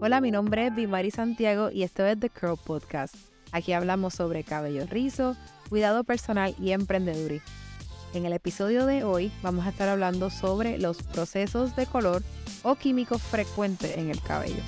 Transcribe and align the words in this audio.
Hola, 0.00 0.20
mi 0.20 0.30
nombre 0.30 0.64
es 0.64 0.74
Bimari 0.76 1.10
Santiago 1.10 1.72
y 1.72 1.82
esto 1.82 2.06
es 2.06 2.20
The 2.20 2.30
Curl 2.30 2.56
Podcast. 2.56 3.16
Aquí 3.50 3.72
hablamos 3.72 4.14
sobre 4.14 4.44
cabello 4.44 4.86
rizo, 4.86 5.36
cuidado 5.68 6.04
personal 6.04 6.54
y 6.60 6.70
emprendedurismo. 6.70 7.48
En 8.14 8.24
el 8.24 8.32
episodio 8.32 8.86
de 8.86 9.02
hoy 9.02 9.32
vamos 9.42 9.66
a 9.66 9.70
estar 9.70 9.88
hablando 9.88 10.30
sobre 10.30 10.78
los 10.78 11.02
procesos 11.02 11.74
de 11.74 11.86
color 11.86 12.22
o 12.62 12.76
químicos 12.76 13.20
frecuentes 13.20 13.98
en 13.98 14.08
el 14.08 14.22
cabello. 14.22 14.62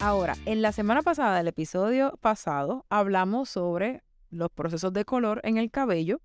Ahora, 0.00 0.34
en 0.44 0.60
la 0.60 0.72
semana 0.72 1.02
pasada, 1.02 1.36
del 1.36 1.46
episodio 1.46 2.18
pasado, 2.20 2.84
hablamos 2.90 3.48
sobre 3.48 4.02
los 4.30 4.50
procesos 4.50 4.92
de 4.92 5.04
color 5.04 5.40
en 5.44 5.56
el 5.56 5.70
cabello 5.70 6.20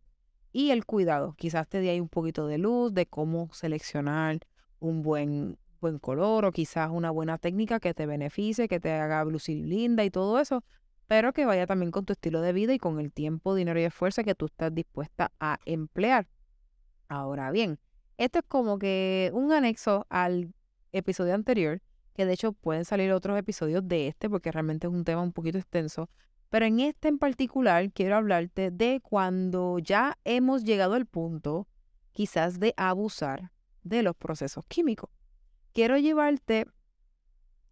y 0.53 0.69
el 0.69 0.85
cuidado. 0.85 1.33
Quizás 1.37 1.67
te 1.67 1.81
di 1.81 1.89
ahí 1.89 1.99
un 1.99 2.07
poquito 2.07 2.47
de 2.47 2.59
luz 2.59 2.93
de 2.93 3.07
cómo 3.07 3.49
seleccionar 3.51 4.39
un 4.79 5.01
buen, 5.01 5.57
buen 5.81 5.99
color 5.99 6.45
o 6.45 6.51
quizás 6.51 6.89
una 6.91 7.11
buena 7.11 7.37
técnica 7.39 7.79
que 7.79 7.93
te 7.93 8.05
beneficie, 8.05 8.69
que 8.69 8.79
te 8.79 8.91
haga 8.91 9.25
lucir 9.25 9.65
linda 9.65 10.05
y 10.05 10.11
todo 10.11 10.39
eso, 10.39 10.63
pero 11.07 11.33
que 11.33 11.45
vaya 11.45 11.65
también 11.65 11.91
con 11.91 12.05
tu 12.05 12.13
estilo 12.13 12.39
de 12.41 12.53
vida 12.53 12.73
y 12.73 12.77
con 12.77 12.99
el 12.99 13.11
tiempo, 13.11 13.55
dinero 13.55 13.79
y 13.79 13.83
esfuerzo 13.83 14.23
que 14.23 14.35
tú 14.35 14.45
estás 14.45 14.73
dispuesta 14.73 15.31
a 15.39 15.59
emplear. 15.65 16.27
Ahora 17.09 17.51
bien, 17.51 17.79
esto 18.17 18.39
es 18.39 18.45
como 18.47 18.77
que 18.77 19.31
un 19.33 19.51
anexo 19.51 20.05
al 20.09 20.53
episodio 20.91 21.33
anterior, 21.33 21.81
que 22.13 22.25
de 22.25 22.33
hecho 22.33 22.53
pueden 22.53 22.85
salir 22.85 23.11
otros 23.11 23.37
episodios 23.37 23.87
de 23.87 24.07
este 24.07 24.29
porque 24.29 24.51
realmente 24.51 24.85
es 24.85 24.93
un 24.93 25.03
tema 25.03 25.23
un 25.23 25.33
poquito 25.33 25.57
extenso, 25.57 26.09
pero 26.53 26.67
en 26.67 26.81
este 26.81 27.07
en 27.07 27.17
particular 27.17 27.91
quiero 27.91 28.15
hablarte 28.15 28.69
de 28.69 29.01
cuando 29.01 29.79
ya 29.79 30.19
hemos 30.23 30.63
llegado 30.63 30.93
al 30.93 31.07
punto 31.07 31.67
quizás 32.11 32.59
de 32.59 32.75
abusar 32.77 33.51
de 33.81 34.03
los 34.03 34.15
procesos 34.15 34.63
químicos. 34.67 35.09
Quiero 35.73 35.97
llevarte 35.97 36.67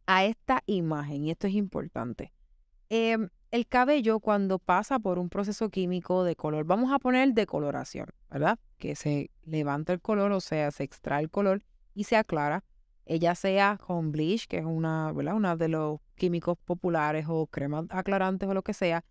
a 0.07 0.25
esta 0.25 0.63
imagen 0.65 1.25
y 1.25 1.29
esto 1.29 1.45
es 1.45 1.53
importante. 1.53 2.33
Em, 2.89 3.29
el 3.51 3.67
cabello 3.67 4.19
cuando 4.19 4.57
pasa 4.57 4.97
por 4.97 5.19
un 5.19 5.29
proceso 5.29 5.69
químico 5.69 6.23
de 6.23 6.35
color, 6.35 6.66
vamos 6.66 6.91
a 6.91 6.97
poner 6.97 7.35
decoloración, 7.35 8.07
¿verdad? 8.31 8.57
Que 8.79 8.95
se 8.95 9.29
levanta 9.43 9.93
el 9.93 10.01
color, 10.01 10.31
o 10.31 10.41
sea, 10.41 10.71
se 10.71 10.85
extrae 10.85 11.21
el 11.21 11.29
color 11.29 11.61
y 11.93 12.05
se 12.05 12.16
aclara 12.16 12.63
ella 13.05 13.35
sea 13.35 13.77
con 13.77 14.11
bleach, 14.11 14.47
que 14.47 14.57
es 14.57 14.66
una. 14.66 15.11
Una 15.11 15.55
de 15.55 15.67
los 15.67 15.99
químicos 16.16 16.57
populares 16.57 17.25
o 17.27 17.47
cremas 17.47 17.85
aclarantes 17.89 18.47
o 18.47 18.53
lo 18.53 18.61
que 18.61 18.73
sea, 18.73 19.03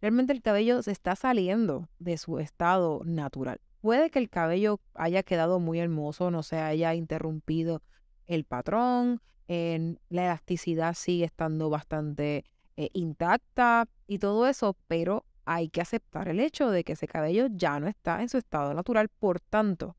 realmente 0.00 0.32
el 0.32 0.42
cabello 0.42 0.82
se 0.82 0.92
está 0.92 1.16
saliendo 1.16 1.88
de 1.98 2.18
su 2.18 2.38
estado 2.38 3.02
natural. 3.04 3.60
Puede 3.80 4.10
que 4.10 4.18
el 4.18 4.28
cabello 4.28 4.80
haya 4.94 5.22
quedado 5.22 5.60
muy 5.60 5.78
hermoso, 5.78 6.30
no 6.30 6.42
se 6.42 6.58
haya 6.58 6.94
interrumpido 6.94 7.82
el 8.26 8.44
patrón, 8.44 9.22
la 9.48 9.96
elasticidad 10.10 10.94
sigue 10.94 11.24
estando 11.24 11.70
bastante 11.70 12.44
eh, 12.76 12.90
intacta 12.92 13.88
y 14.06 14.18
todo 14.18 14.46
eso, 14.46 14.76
pero 14.86 15.24
hay 15.46 15.70
que 15.70 15.80
aceptar 15.80 16.28
el 16.28 16.40
hecho 16.40 16.70
de 16.70 16.84
que 16.84 16.92
ese 16.92 17.08
cabello 17.08 17.46
ya 17.50 17.80
no 17.80 17.88
está 17.88 18.20
en 18.20 18.28
su 18.28 18.36
estado 18.36 18.74
natural, 18.74 19.08
por 19.08 19.40
tanto, 19.40 19.96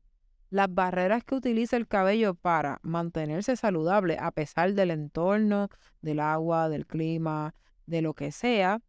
las 0.50 0.72
barreras 0.72 1.24
que 1.24 1.36
utiliza 1.36 1.76
el 1.76 1.86
cabello 1.86 2.34
para 2.34 2.80
mantenerse 2.82 3.56
saludable 3.56 4.18
a 4.20 4.32
pesar 4.32 4.74
del 4.74 4.90
entorno, 4.90 5.68
del 6.02 6.20
agua, 6.20 6.68
del 6.68 6.86
clima, 6.86 7.54
de 7.86 8.02
lo 8.02 8.14
que 8.14 8.32
sea, 8.32 8.82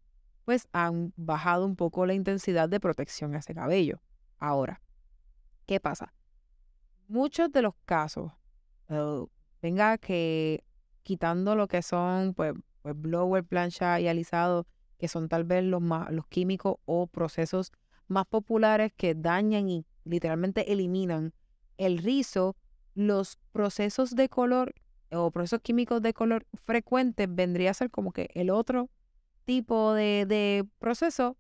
pues 0.44 0.68
han 0.74 1.14
bajado 1.16 1.66
un 1.66 1.76
poco 1.76 2.06
la 2.06 2.16
intensidad 2.16 2.68
de 2.68 2.80
protección 2.80 3.36
a 3.36 3.40
ese 3.40 3.54
cabello. 3.54 4.02
Ahora, 4.40 4.82
¿qué 5.68 5.80
pasa? 5.80 6.14
Muchos 7.08 7.52
de 7.52 7.62
los 7.62 7.76
casos, 7.86 8.32
eh, 8.90 9.26
venga 9.62 10.00
que 10.00 10.64
quitando 11.04 11.56
lo 11.56 11.68
que 11.68 11.84
son 11.84 12.34
pues, 12.34 12.54
pues 12.82 13.00
blower, 13.00 13.44
plancha 13.44 14.00
y 14.00 14.08
alisado, 14.08 14.66
que 14.98 15.08
son 15.08 15.30
tal 15.30 15.44
vez 15.44 15.64
los, 15.64 15.82
más, 15.82 16.12
los 16.12 16.26
químicos 16.28 16.78
o 16.86 17.06
procesos 17.06 17.72
más 18.08 18.26
populares 18.26 18.92
que 18.96 19.14
dañan 19.14 19.70
y 19.70 19.86
literalmente 20.04 20.72
eliminan 20.72 21.34
el 21.82 21.98
rizo, 21.98 22.56
los 22.94 23.38
procesos 23.52 24.16
de 24.16 24.30
color 24.30 24.76
o 25.12 25.32
procesos 25.32 25.62
químicos 25.62 26.02
de 26.02 26.14
color 26.14 26.46
frecuentes 26.64 27.28
vendría 27.30 27.72
a 27.72 27.74
ser 27.74 27.90
como 27.90 28.12
que 28.12 28.30
el 28.36 28.50
otro 28.50 28.90
tipo 29.46 29.94
de, 29.94 30.26
de 30.28 30.66
proceso 30.80 31.38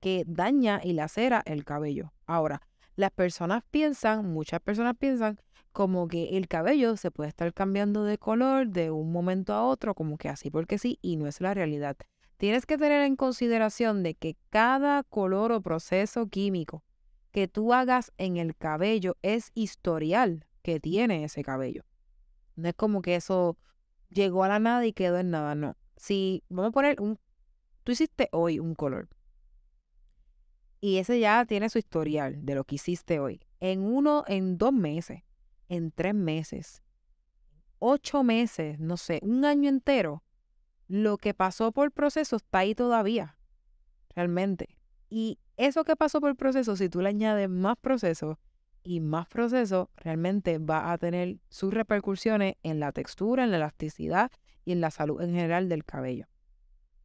que 0.00 0.24
daña 0.26 0.80
y 0.84 0.92
lacera 0.92 1.42
el 1.46 1.64
cabello. 1.64 2.12
Ahora, 2.26 2.60
las 2.96 3.10
personas 3.10 3.64
piensan, 3.70 4.30
muchas 4.30 4.60
personas 4.60 4.94
piensan 4.98 5.40
como 5.72 6.06
que 6.06 6.36
el 6.36 6.48
cabello 6.48 6.96
se 6.96 7.10
puede 7.10 7.30
estar 7.30 7.54
cambiando 7.54 8.04
de 8.04 8.18
color 8.18 8.68
de 8.68 8.90
un 8.90 9.10
momento 9.10 9.54
a 9.54 9.64
otro, 9.64 9.94
como 9.94 10.18
que 10.18 10.28
así 10.28 10.50
porque 10.50 10.78
sí, 10.78 10.98
y 11.00 11.16
no 11.16 11.26
es 11.26 11.40
la 11.40 11.54
realidad. 11.54 11.96
Tienes 12.36 12.66
que 12.66 12.76
tener 12.76 13.02
en 13.02 13.16
consideración 13.16 14.02
de 14.02 14.14
que 14.14 14.36
cada 14.50 15.02
color 15.02 15.50
o 15.52 15.62
proceso 15.62 16.26
químico 16.26 16.84
que 17.38 17.46
tú 17.46 17.72
hagas 17.72 18.12
en 18.18 18.36
el 18.36 18.56
cabello 18.56 19.16
es 19.22 19.52
historial 19.54 20.44
que 20.62 20.80
tiene 20.80 21.22
ese 21.22 21.44
cabello. 21.44 21.84
No 22.56 22.68
es 22.68 22.74
como 22.74 23.00
que 23.00 23.14
eso 23.14 23.56
llegó 24.10 24.42
a 24.42 24.48
la 24.48 24.58
nada 24.58 24.84
y 24.84 24.92
quedó 24.92 25.18
en 25.18 25.30
nada, 25.30 25.54
no. 25.54 25.76
Si 25.96 26.42
vamos 26.48 26.70
a 26.70 26.72
poner 26.72 27.00
un, 27.00 27.16
tú 27.84 27.92
hiciste 27.92 28.28
hoy 28.32 28.58
un 28.58 28.74
color 28.74 29.08
y 30.80 30.96
ese 30.96 31.20
ya 31.20 31.44
tiene 31.44 31.68
su 31.68 31.78
historial 31.78 32.44
de 32.44 32.56
lo 32.56 32.64
que 32.64 32.74
hiciste 32.74 33.20
hoy. 33.20 33.40
En 33.60 33.84
uno, 33.84 34.24
en 34.26 34.58
dos 34.58 34.72
meses, 34.72 35.22
en 35.68 35.92
tres 35.92 36.16
meses, 36.16 36.82
ocho 37.78 38.24
meses, 38.24 38.80
no 38.80 38.96
sé, 38.96 39.20
un 39.22 39.44
año 39.44 39.68
entero, 39.68 40.24
lo 40.88 41.18
que 41.18 41.34
pasó 41.34 41.70
por 41.70 41.84
el 41.84 41.92
proceso 41.92 42.34
está 42.34 42.58
ahí 42.58 42.74
todavía, 42.74 43.38
realmente. 44.16 44.77
Y 45.08 45.38
eso 45.56 45.84
que 45.84 45.96
pasó 45.96 46.20
por 46.20 46.30
el 46.30 46.36
proceso, 46.36 46.76
si 46.76 46.88
tú 46.88 47.00
le 47.00 47.08
añades 47.08 47.48
más 47.48 47.76
proceso 47.76 48.38
y 48.82 49.00
más 49.00 49.26
proceso, 49.28 49.90
realmente 49.96 50.58
va 50.58 50.92
a 50.92 50.98
tener 50.98 51.38
sus 51.48 51.72
repercusiones 51.72 52.54
en 52.62 52.80
la 52.80 52.92
textura, 52.92 53.44
en 53.44 53.50
la 53.50 53.56
elasticidad 53.56 54.30
y 54.64 54.72
en 54.72 54.80
la 54.80 54.90
salud 54.90 55.20
en 55.20 55.34
general 55.34 55.68
del 55.68 55.84
cabello. 55.84 56.26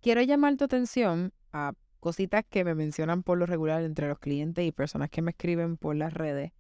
Quiero 0.02 0.22
llamar 0.22 0.58
tu 0.58 0.66
atención 0.66 1.34
a 1.52 1.74
cositas 2.00 2.44
que 2.50 2.66
me 2.66 2.76
mencionan 2.76 3.24
por 3.24 3.38
lo 3.38 3.46
regular 3.46 3.82
entre 3.84 4.10
los 4.10 4.20
clientes 4.20 4.66
y 4.66 4.72
personas 4.74 5.10
que 5.10 5.22
me 5.22 5.32
escriben 5.32 5.78
por 5.78 5.96
las 5.96 6.14
redes. 6.14 6.52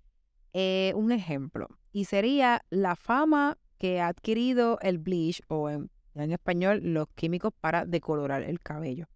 Eh, 0.53 0.93
un 0.95 1.11
ejemplo, 1.11 1.67
y 1.91 2.05
sería 2.05 2.63
la 2.69 2.95
fama 2.95 3.57
que 3.77 3.99
ha 3.99 4.07
adquirido 4.07 4.79
el 4.81 4.99
bleach 4.99 5.41
o 5.47 5.69
en 5.69 5.89
español 6.15 6.79
los 6.83 7.07
químicos 7.09 7.51
para 7.59 7.85
decolorar 7.85 8.43
el 8.43 8.61
cabello. 8.61 9.07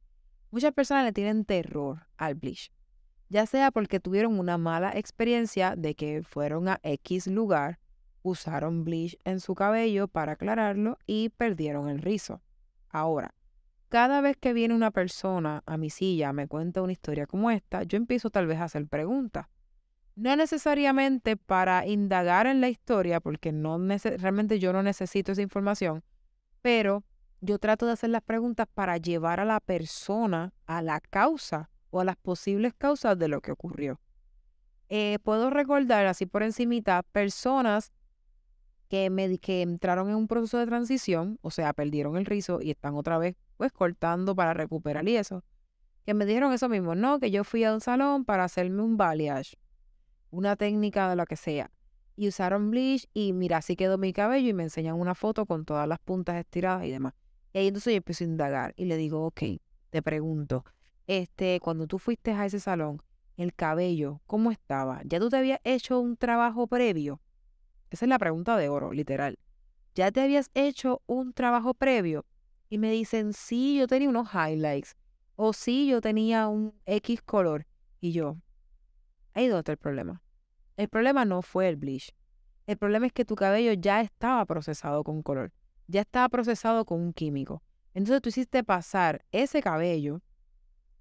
Muchas 0.57 0.73
personas 0.73 1.05
le 1.05 1.13
tienen 1.13 1.45
terror 1.45 2.07
al 2.17 2.33
bleach, 2.33 2.71
ya 3.29 3.45
sea 3.45 3.69
porque 3.69 3.99
tuvieron 3.99 4.39
una 4.39 4.57
mala 4.57 4.89
experiencia 4.89 5.75
de 5.75 5.93
que 5.93 6.23
fueron 6.23 6.67
a 6.67 6.79
X 6.81 7.27
lugar, 7.27 7.77
usaron 8.23 8.83
bleach 8.83 9.19
en 9.23 9.39
su 9.39 9.53
cabello 9.53 10.07
para 10.07 10.31
aclararlo 10.31 10.97
y 11.05 11.29
perdieron 11.29 11.89
el 11.89 12.01
rizo. 12.01 12.41
Ahora, 12.89 13.35
cada 13.89 14.19
vez 14.19 14.35
que 14.35 14.53
viene 14.53 14.73
una 14.73 14.89
persona 14.89 15.61
a 15.67 15.77
mi 15.77 15.91
silla 15.91 16.33
me 16.33 16.47
cuenta 16.47 16.81
una 16.81 16.93
historia 16.93 17.27
como 17.27 17.51
esta, 17.51 17.83
yo 17.83 17.95
empiezo 17.97 18.31
tal 18.31 18.47
vez 18.47 18.57
a 18.57 18.63
hacer 18.63 18.87
preguntas. 18.87 19.45
No 20.15 20.35
necesariamente 20.35 21.37
para 21.37 21.85
indagar 21.85 22.47
en 22.47 22.61
la 22.61 22.69
historia, 22.69 23.19
porque 23.19 23.51
no 23.51 23.77
realmente 23.77 24.57
yo 24.57 24.73
no 24.73 24.81
necesito 24.81 25.33
esa 25.33 25.43
información, 25.43 26.03
pero 26.63 27.03
yo 27.41 27.59
trato 27.59 27.85
de 27.85 27.93
hacer 27.93 28.09
las 28.09 28.23
preguntas 28.23 28.67
para 28.73 28.97
llevar 28.97 29.39
a 29.39 29.45
la 29.45 29.59
persona 29.59 30.53
a 30.65 30.81
la 30.81 30.99
causa 30.99 31.69
o 31.89 31.99
a 31.99 32.05
las 32.05 32.17
posibles 32.17 32.73
causas 32.73 33.17
de 33.17 33.27
lo 33.27 33.41
que 33.41 33.51
ocurrió. 33.51 33.99
Eh, 34.89 35.19
puedo 35.23 35.49
recordar 35.49 36.05
así 36.05 36.25
por 36.25 36.43
encimita 36.43 37.03
personas 37.03 37.91
que, 38.87 39.09
me, 39.09 39.37
que 39.37 39.61
entraron 39.61 40.09
en 40.09 40.15
un 40.15 40.27
proceso 40.27 40.57
de 40.57 40.65
transición, 40.65 41.39
o 41.41 41.51
sea, 41.51 41.73
perdieron 41.73 42.15
el 42.17 42.25
rizo 42.25 42.61
y 42.61 42.71
están 42.71 42.95
otra 42.95 43.17
vez 43.17 43.35
pues 43.57 43.71
cortando 43.71 44.35
para 44.35 44.53
recuperar 44.53 45.07
y 45.07 45.17
eso, 45.17 45.43
que 46.05 46.13
me 46.13 46.25
dijeron 46.25 46.53
eso 46.53 46.69
mismo, 46.69 46.95
no, 46.95 47.19
que 47.19 47.31
yo 47.31 47.43
fui 47.43 47.63
a 47.63 47.73
un 47.73 47.81
salón 47.81 48.23
para 48.23 48.45
hacerme 48.45 48.81
un 48.81 48.95
balayage, 48.95 49.57
una 50.29 50.55
técnica 50.55 51.09
de 51.09 51.17
lo 51.17 51.25
que 51.25 51.35
sea, 51.35 51.69
y 52.15 52.29
usaron 52.29 52.71
bleach 52.71 53.07
y 53.13 53.33
mira, 53.33 53.57
así 53.57 53.75
quedó 53.75 53.97
mi 53.97 54.13
cabello 54.13 54.49
y 54.49 54.53
me 54.53 54.63
enseñan 54.63 54.95
una 54.95 55.15
foto 55.15 55.45
con 55.45 55.65
todas 55.65 55.87
las 55.87 55.99
puntas 55.99 56.37
estiradas 56.37 56.85
y 56.85 56.91
demás. 56.91 57.13
Y 57.53 57.59
ahí 57.59 57.67
entonces 57.67 57.93
yo 57.93 57.97
empiezo 57.97 58.23
a 58.23 58.27
indagar 58.27 58.73
y 58.77 58.85
le 58.85 58.97
digo, 58.97 59.25
ok, 59.25 59.41
te 59.89 60.01
pregunto, 60.01 60.65
este, 61.07 61.59
cuando 61.59 61.87
tú 61.87 61.99
fuiste 61.99 62.31
a 62.31 62.45
ese 62.45 62.59
salón, 62.59 63.01
el 63.37 63.53
cabello, 63.53 64.21
¿cómo 64.25 64.51
estaba? 64.51 65.01
¿Ya 65.05 65.19
tú 65.19 65.29
te 65.29 65.37
habías 65.37 65.59
hecho 65.63 65.99
un 65.99 66.17
trabajo 66.17 66.67
previo? 66.67 67.21
Esa 67.89 68.05
es 68.05 68.09
la 68.09 68.19
pregunta 68.19 68.57
de 68.57 68.69
oro, 68.69 68.91
literal. 68.91 69.39
¿Ya 69.95 70.11
te 70.11 70.21
habías 70.21 70.49
hecho 70.53 71.01
un 71.05 71.33
trabajo 71.33 71.73
previo? 71.73 72.25
Y 72.69 72.77
me 72.79 72.91
dicen, 72.91 73.33
sí, 73.33 73.77
yo 73.77 73.87
tenía 73.87 74.09
unos 74.09 74.29
highlights. 74.33 74.95
O 75.35 75.53
sí, 75.53 75.87
yo 75.87 76.01
tenía 76.01 76.47
un 76.47 76.73
X 76.85 77.21
color. 77.21 77.65
Y 78.01 78.11
yo, 78.11 78.37
ahí 79.33 79.47
donde 79.47 79.59
está 79.59 79.71
el 79.71 79.77
problema. 79.77 80.21
El 80.75 80.89
problema 80.89 81.25
no 81.25 81.41
fue 81.41 81.69
el 81.69 81.77
bleach. 81.77 82.13
El 82.67 82.77
problema 82.77 83.05
es 83.05 83.13
que 83.13 83.23
tu 83.23 83.35
cabello 83.35 83.73
ya 83.73 84.01
estaba 84.01 84.45
procesado 84.45 85.03
con 85.03 85.23
color, 85.23 85.53
ya 85.87 86.01
estaba 86.01 86.29
procesado 86.29 86.85
con 86.85 87.01
un 87.01 87.13
químico. 87.13 87.63
Entonces 87.93 88.21
tú 88.21 88.29
hiciste 88.29 88.63
pasar 88.63 89.25
ese 89.31 89.61
cabello, 89.61 90.21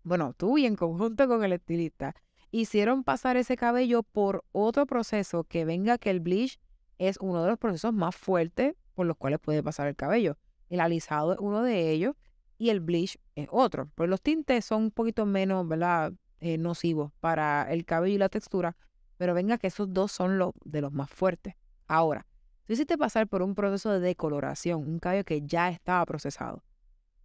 bueno, 0.03 0.33
tú 0.35 0.57
y 0.57 0.67
en 0.67 0.77
conjunto 0.77 1.29
con 1.29 1.45
el 1.45 1.53
estilista, 1.53 2.15
hicieron 2.51 3.05
pasar 3.05 3.37
ese 3.37 3.57
cabello 3.57 4.03
por 4.03 4.45
otro 4.53 4.87
proceso 4.87 5.45
que 5.45 5.65
venga 5.65 5.99
que 5.99 6.11
el 6.11 6.21
bleach 6.21 6.59
es 6.99 7.19
uno 7.21 7.43
de 7.43 7.51
los 7.51 7.59
procesos 7.59 7.93
más 7.93 8.17
fuertes 8.17 8.75
por 8.95 9.07
los 9.07 9.17
cuales 9.17 9.41
puede 9.41 9.63
pasar 9.63 9.89
el 9.89 9.97
cabello. 9.97 10.39
El 10.71 10.81
alisado 10.81 11.35
es 11.35 11.39
uno 11.39 11.63
de 11.63 11.91
ellos 11.91 12.15
y 12.57 12.71
el 12.71 12.81
bleach 12.81 13.19
es 13.35 13.49
otro. 13.51 13.91
Pues 13.95 14.09
los 14.09 14.23
tintes 14.23 14.65
son 14.65 14.85
un 14.85 14.91
poquito 14.91 15.27
menos, 15.27 15.69
¿verdad? 15.69 16.13
Eh, 16.41 16.59
nocivos 16.59 17.13
para 17.21 17.71
el 17.73 17.85
cabello 17.85 18.15
y 18.15 18.19
la 18.19 18.29
textura, 18.29 18.77
pero 19.17 19.35
venga 19.35 19.59
que 19.59 19.67
esos 19.69 19.93
dos 19.93 20.13
son 20.13 20.39
los 20.39 20.53
de 20.65 20.81
los 20.81 20.93
más 20.93 21.11
fuertes. 21.11 21.55
Ahora, 21.87 22.27
tú 22.67 22.73
hiciste 22.73 22.99
pasar 22.99 23.29
por 23.29 23.43
un 23.43 23.55
proceso 23.55 23.91
de 23.91 24.01
decoloración, 24.01 24.81
un 24.87 24.99
cabello 24.99 25.25
que 25.25 25.43
ya 25.43 25.71
estaba 25.71 26.05
procesado, 26.05 26.63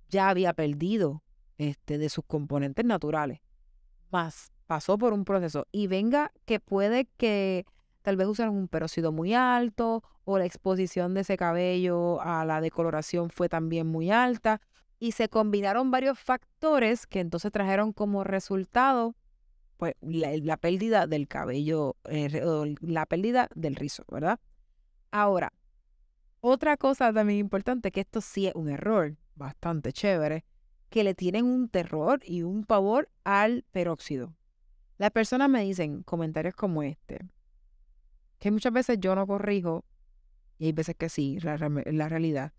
ya 0.09 0.29
había 0.29 0.53
perdido 0.53 1.23
este, 1.57 1.97
de 1.97 2.09
sus 2.09 2.23
componentes 2.25 2.85
naturales, 2.85 3.39
más 4.11 4.51
pasó 4.67 4.97
por 4.97 5.11
un 5.11 5.25
proceso 5.25 5.67
y 5.71 5.87
venga 5.87 6.31
que 6.45 6.61
puede 6.61 7.05
que 7.17 7.65
tal 8.03 8.15
vez 8.15 8.27
usaron 8.27 8.55
un 8.55 8.67
peróxido 8.69 9.11
muy 9.11 9.33
alto 9.33 10.01
o 10.23 10.37
la 10.37 10.45
exposición 10.45 11.13
de 11.13 11.21
ese 11.21 11.35
cabello 11.35 12.21
a 12.21 12.45
la 12.45 12.61
decoloración 12.61 13.29
fue 13.29 13.49
también 13.49 13.87
muy 13.87 14.11
alta 14.11 14.61
y 14.97 15.11
se 15.11 15.27
combinaron 15.27 15.91
varios 15.91 16.19
factores 16.19 17.05
que 17.05 17.19
entonces 17.19 17.51
trajeron 17.51 17.91
como 17.91 18.23
resultado 18.23 19.15
pues 19.75 19.95
la, 20.01 20.57
pérdida 20.57 21.07
del 21.07 21.27
cabello, 21.27 21.97
eh, 22.05 22.75
la 22.81 23.05
pérdida 23.07 23.49
del 23.55 23.75
rizo, 23.75 24.05
¿verdad? 24.09 24.39
Ahora, 25.11 25.51
otra 26.39 26.77
cosa 26.77 27.13
también 27.13 27.39
importante, 27.39 27.91
que 27.91 27.99
esto 28.01 28.21
sí 28.21 28.47
es 28.47 28.55
un 28.55 28.69
error 28.69 29.15
bastante 29.35 29.91
chévere, 29.93 30.45
que 30.89 31.03
le 31.03 31.13
tienen 31.13 31.45
un 31.45 31.69
terror 31.69 32.21
y 32.23 32.43
un 32.43 32.65
pavor 32.65 33.09
al 33.23 33.63
peróxido. 33.71 34.35
Las 34.97 35.11
personas 35.11 35.49
me 35.49 35.63
dicen 35.63 36.03
comentarios 36.03 36.55
como 36.55 36.83
este, 36.83 37.19
que 38.39 38.51
muchas 38.51 38.73
veces 38.73 38.97
yo 38.99 39.15
no 39.15 39.27
corrijo, 39.27 39.85
y 40.57 40.65
hay 40.65 40.71
veces 40.71 40.95
que 40.95 41.09
sí, 41.09 41.39
la, 41.39 41.57
realidad, 41.57 42.53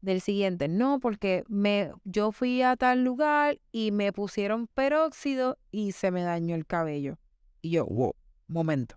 del 0.00 0.20
siguiente, 0.20 0.68
no, 0.68 0.98
porque 1.00 1.44
me, 1.48 1.92
yo 2.04 2.32
fui 2.32 2.62
a 2.62 2.76
tal 2.76 3.04
lugar 3.04 3.60
y 3.70 3.90
me 3.90 4.12
pusieron 4.12 4.66
peróxido 4.66 5.58
y 5.70 5.92
se 5.92 6.10
me 6.10 6.22
dañó 6.22 6.54
el 6.54 6.66
cabello. 6.66 7.18
Y 7.60 7.70
yo, 7.70 7.86
wow, 7.86 8.14
momento. 8.48 8.96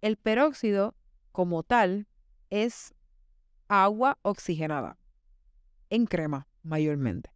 El 0.00 0.16
peróxido, 0.16 0.94
como 1.38 1.62
tal, 1.62 2.08
es 2.50 2.96
agua 3.68 4.18
oxigenada, 4.22 4.98
en 5.88 6.06
crema 6.06 6.48
mayormente. 6.64 7.30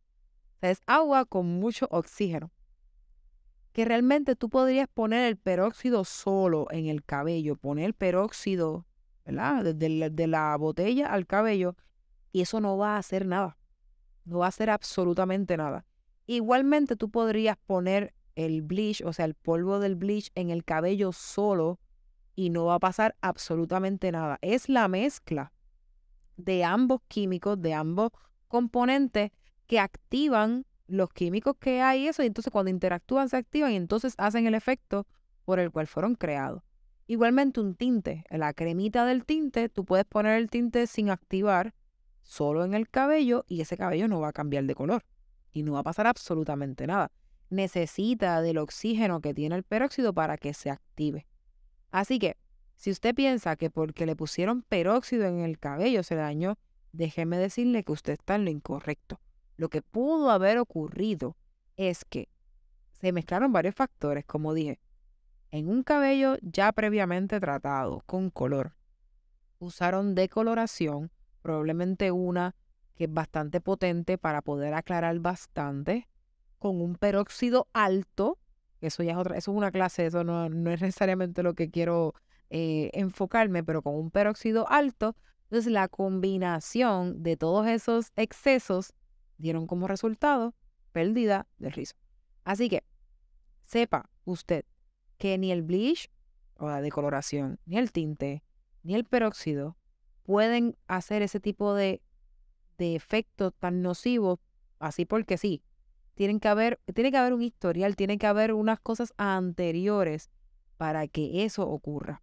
O 0.56 0.58
sea, 0.58 0.70
es 0.72 0.82
agua 0.88 1.24
con 1.24 1.46
mucho 1.60 1.86
oxígeno. 1.88 2.50
Que 3.70 3.84
realmente 3.84 4.34
tú 4.34 4.50
podrías 4.50 4.88
poner 4.88 5.28
el 5.28 5.36
peróxido 5.36 6.02
solo 6.02 6.66
en 6.72 6.86
el 6.86 7.04
cabello, 7.04 7.54
poner 7.54 7.84
el 7.84 7.94
peróxido, 7.94 8.88
¿verdad? 9.24 9.72
Desde 9.72 10.10
de 10.10 10.26
la 10.26 10.56
botella 10.56 11.12
al 11.12 11.28
cabello 11.28 11.76
y 12.32 12.40
eso 12.40 12.60
no 12.60 12.76
va 12.76 12.96
a 12.96 12.98
hacer 12.98 13.24
nada. 13.24 13.56
No 14.24 14.38
va 14.38 14.46
a 14.46 14.48
hacer 14.48 14.68
absolutamente 14.68 15.56
nada. 15.56 15.86
Igualmente 16.26 16.96
tú 16.96 17.08
podrías 17.08 17.56
poner 17.56 18.14
el 18.34 18.62
bleach, 18.62 19.00
o 19.02 19.12
sea, 19.12 19.26
el 19.26 19.34
polvo 19.34 19.78
del 19.78 19.94
bleach 19.94 20.32
en 20.34 20.50
el 20.50 20.64
cabello 20.64 21.12
solo 21.12 21.78
y 22.34 22.50
no 22.50 22.66
va 22.66 22.74
a 22.74 22.80
pasar 22.80 23.16
absolutamente 23.20 24.10
nada. 24.12 24.38
Es 24.42 24.68
la 24.68 24.88
mezcla 24.88 25.52
de 26.36 26.64
ambos 26.64 27.00
químicos, 27.08 27.60
de 27.60 27.74
ambos 27.74 28.10
componentes 28.48 29.30
que 29.66 29.78
activan 29.78 30.66
los 30.86 31.10
químicos 31.10 31.56
que 31.58 31.80
hay 31.80 32.08
eso 32.08 32.22
y 32.22 32.26
entonces 32.26 32.52
cuando 32.52 32.70
interactúan 32.70 33.28
se 33.28 33.36
activan 33.36 33.72
y 33.72 33.76
entonces 33.76 34.14
hacen 34.18 34.46
el 34.46 34.54
efecto 34.54 35.06
por 35.44 35.58
el 35.58 35.70
cual 35.70 35.86
fueron 35.86 36.14
creados. 36.14 36.62
Igualmente 37.06 37.60
un 37.60 37.74
tinte, 37.74 38.24
la 38.30 38.52
cremita 38.52 39.04
del 39.04 39.24
tinte, 39.24 39.68
tú 39.68 39.84
puedes 39.84 40.04
poner 40.04 40.38
el 40.38 40.48
tinte 40.48 40.86
sin 40.86 41.10
activar 41.10 41.74
solo 42.22 42.64
en 42.64 42.74
el 42.74 42.88
cabello 42.88 43.44
y 43.48 43.60
ese 43.60 43.76
cabello 43.76 44.08
no 44.08 44.20
va 44.20 44.28
a 44.28 44.32
cambiar 44.32 44.64
de 44.64 44.74
color 44.74 45.04
y 45.52 45.62
no 45.62 45.72
va 45.72 45.80
a 45.80 45.84
pasar 45.84 46.06
absolutamente 46.06 46.86
nada. 46.86 47.10
Necesita 47.50 48.40
del 48.40 48.58
oxígeno 48.58 49.20
que 49.20 49.34
tiene 49.34 49.56
el 49.56 49.62
peróxido 49.62 50.14
para 50.14 50.38
que 50.38 50.54
se 50.54 50.70
active. 50.70 51.26
Así 51.92 52.18
que, 52.18 52.36
si 52.74 52.90
usted 52.90 53.14
piensa 53.14 53.54
que 53.54 53.70
porque 53.70 54.06
le 54.06 54.16
pusieron 54.16 54.62
peróxido 54.62 55.26
en 55.26 55.38
el 55.38 55.58
cabello 55.60 56.02
se 56.02 56.16
dañó, 56.16 56.58
déjeme 56.90 57.38
decirle 57.38 57.84
que 57.84 57.92
usted 57.92 58.14
está 58.14 58.34
en 58.34 58.44
lo 58.44 58.50
incorrecto. 58.50 59.20
Lo 59.56 59.68
que 59.68 59.82
pudo 59.82 60.30
haber 60.30 60.58
ocurrido 60.58 61.36
es 61.76 62.04
que 62.04 62.28
se 62.90 63.12
mezclaron 63.12 63.52
varios 63.52 63.74
factores, 63.74 64.24
como 64.24 64.54
dije, 64.54 64.80
en 65.50 65.68
un 65.68 65.82
cabello 65.82 66.38
ya 66.40 66.72
previamente 66.72 67.38
tratado 67.38 68.02
con 68.06 68.30
color. 68.30 68.74
Usaron 69.58 70.14
decoloración, 70.14 71.10
probablemente 71.42 72.10
una 72.10 72.56
que 72.94 73.04
es 73.04 73.12
bastante 73.12 73.60
potente 73.60 74.18
para 74.18 74.40
poder 74.40 74.74
aclarar 74.74 75.18
bastante, 75.18 76.08
con 76.58 76.80
un 76.80 76.96
peróxido 76.96 77.68
alto, 77.72 78.38
eso 78.86 79.02
ya 79.02 79.12
es 79.12 79.18
otra, 79.18 79.36
eso 79.36 79.52
es 79.52 79.56
una 79.56 79.70
clase, 79.70 80.06
eso 80.06 80.24
no, 80.24 80.48
no 80.48 80.70
es 80.70 80.80
necesariamente 80.80 81.42
lo 81.42 81.54
que 81.54 81.70
quiero 81.70 82.14
eh, 82.50 82.90
enfocarme, 82.92 83.64
pero 83.64 83.82
con 83.82 83.94
un 83.94 84.10
peróxido 84.10 84.68
alto, 84.70 85.16
entonces 85.44 85.72
la 85.72 85.88
combinación 85.88 87.22
de 87.22 87.36
todos 87.36 87.66
esos 87.66 88.12
excesos 88.16 88.94
dieron 89.38 89.66
como 89.66 89.88
resultado 89.88 90.54
pérdida 90.92 91.46
del 91.58 91.72
rizo. 91.72 91.96
Así 92.44 92.68
que 92.68 92.84
sepa 93.64 94.10
usted 94.24 94.64
que 95.18 95.38
ni 95.38 95.52
el 95.52 95.62
bleach 95.62 96.10
o 96.56 96.68
la 96.68 96.80
decoloración, 96.80 97.58
ni 97.66 97.78
el 97.78 97.92
tinte, 97.92 98.42
ni 98.82 98.94
el 98.94 99.04
peróxido 99.04 99.76
pueden 100.22 100.76
hacer 100.86 101.22
ese 101.22 101.40
tipo 101.40 101.74
de, 101.74 102.02
de 102.78 102.94
efectos 102.94 103.52
tan 103.58 103.82
nocivos, 103.82 104.38
así 104.78 105.04
porque 105.04 105.38
sí. 105.38 105.62
Tienen 106.22 106.38
que 106.38 106.46
haber, 106.46 106.78
tiene 106.94 107.10
que 107.10 107.16
haber 107.16 107.32
un 107.32 107.42
historial, 107.42 107.96
tiene 107.96 108.16
que 108.16 108.28
haber 108.28 108.52
unas 108.52 108.78
cosas 108.78 109.12
anteriores 109.16 110.30
para 110.76 111.08
que 111.08 111.42
eso 111.42 111.68
ocurra 111.68 112.22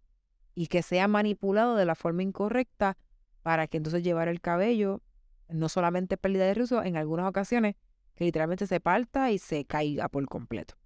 y 0.54 0.68
que 0.68 0.80
sea 0.80 1.06
manipulado 1.06 1.76
de 1.76 1.84
la 1.84 1.94
forma 1.94 2.22
incorrecta 2.22 2.96
para 3.42 3.66
que 3.66 3.76
entonces 3.76 4.02
llevar 4.02 4.28
el 4.28 4.40
cabello, 4.40 5.02
no 5.50 5.68
solamente 5.68 6.16
pérdida 6.16 6.46
de 6.46 6.54
rizo, 6.54 6.82
en 6.82 6.96
algunas 6.96 7.28
ocasiones 7.28 7.74
que 8.14 8.24
literalmente 8.24 8.66
se 8.66 8.80
parta 8.80 9.32
y 9.32 9.38
se 9.38 9.66
caiga 9.66 10.08
por 10.08 10.26
completo. 10.28 10.76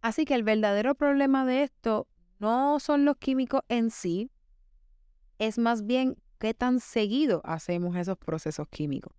Así 0.00 0.24
que 0.24 0.34
el 0.34 0.42
verdadero 0.42 0.96
problema 0.96 1.46
de 1.46 1.62
esto 1.62 2.08
no 2.40 2.80
son 2.80 3.04
los 3.04 3.16
químicos 3.18 3.60
en 3.68 3.92
sí, 3.92 4.28
es 5.38 5.56
más 5.56 5.86
bien 5.86 6.16
qué 6.40 6.52
tan 6.52 6.80
seguido 6.80 7.42
hacemos 7.44 7.94
esos 7.94 8.18
procesos 8.18 8.66
químicos. 8.66 9.12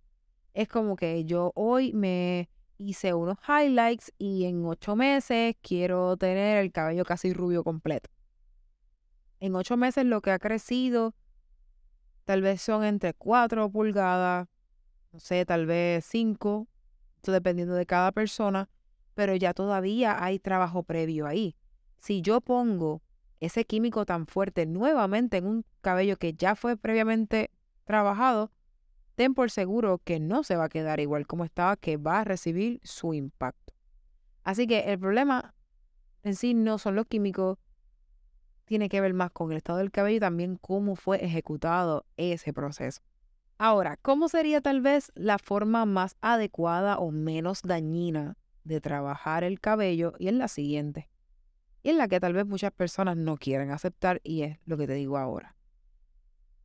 Es 0.52 0.68
como 0.68 0.96
que 0.96 1.24
yo 1.24 1.52
hoy 1.54 1.94
me 1.94 2.50
hice 2.82 3.14
unos 3.14 3.38
highlights 3.46 4.12
y 4.18 4.44
en 4.44 4.64
ocho 4.64 4.96
meses 4.96 5.56
quiero 5.62 6.16
tener 6.16 6.58
el 6.58 6.72
cabello 6.72 7.04
casi 7.04 7.32
rubio 7.32 7.64
completo. 7.64 8.10
En 9.40 9.54
ocho 9.54 9.76
meses 9.76 10.04
lo 10.04 10.20
que 10.20 10.30
ha 10.30 10.38
crecido 10.38 11.14
tal 12.24 12.42
vez 12.42 12.62
son 12.62 12.84
entre 12.84 13.14
cuatro 13.14 13.70
pulgadas, 13.70 14.48
no 15.12 15.20
sé, 15.20 15.44
tal 15.44 15.66
vez 15.66 16.04
cinco, 16.04 16.68
esto 17.16 17.32
dependiendo 17.32 17.74
de 17.74 17.86
cada 17.86 18.12
persona, 18.12 18.68
pero 19.14 19.34
ya 19.36 19.52
todavía 19.54 20.22
hay 20.22 20.38
trabajo 20.38 20.82
previo 20.82 21.26
ahí. 21.26 21.56
Si 21.98 22.22
yo 22.22 22.40
pongo 22.40 23.02
ese 23.40 23.64
químico 23.64 24.06
tan 24.06 24.26
fuerte 24.26 24.66
nuevamente 24.66 25.36
en 25.36 25.46
un 25.46 25.64
cabello 25.80 26.16
que 26.16 26.34
ya 26.34 26.54
fue 26.54 26.76
previamente 26.76 27.50
trabajado, 27.84 28.52
ten 29.14 29.34
por 29.34 29.50
seguro 29.50 29.98
que 30.04 30.20
no 30.20 30.42
se 30.44 30.56
va 30.56 30.64
a 30.64 30.68
quedar 30.68 31.00
igual 31.00 31.26
como 31.26 31.44
estaba, 31.44 31.76
que 31.76 31.96
va 31.96 32.20
a 32.20 32.24
recibir 32.24 32.80
su 32.82 33.14
impacto. 33.14 33.74
Así 34.44 34.66
que 34.66 34.92
el 34.92 34.98
problema 34.98 35.54
en 36.22 36.34
sí 36.34 36.54
no 36.54 36.78
son 36.78 36.94
los 36.94 37.06
químicos, 37.06 37.58
tiene 38.64 38.88
que 38.88 39.00
ver 39.00 39.14
más 39.14 39.30
con 39.30 39.50
el 39.50 39.58
estado 39.58 39.78
del 39.78 39.90
cabello 39.90 40.16
y 40.16 40.20
también 40.20 40.56
cómo 40.56 40.96
fue 40.96 41.24
ejecutado 41.24 42.06
ese 42.16 42.52
proceso. 42.52 43.02
Ahora, 43.58 43.96
¿cómo 43.96 44.28
sería 44.28 44.60
tal 44.60 44.80
vez 44.80 45.12
la 45.14 45.38
forma 45.38 45.84
más 45.84 46.16
adecuada 46.20 46.98
o 46.98 47.10
menos 47.10 47.62
dañina 47.62 48.36
de 48.64 48.80
trabajar 48.80 49.44
el 49.44 49.60
cabello? 49.60 50.14
Y 50.18 50.28
es 50.28 50.34
la 50.34 50.48
siguiente 50.48 51.08
y 51.82 51.90
en 51.90 51.98
la 51.98 52.08
que 52.08 52.20
tal 52.20 52.32
vez 52.32 52.46
muchas 52.46 52.72
personas 52.72 53.16
no 53.16 53.36
quieren 53.36 53.70
aceptar 53.70 54.20
y 54.22 54.42
es 54.42 54.58
lo 54.64 54.76
que 54.76 54.86
te 54.86 54.94
digo 54.94 55.18
ahora. 55.18 55.56